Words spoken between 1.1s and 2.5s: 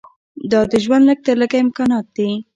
تر لږه امکانات دي.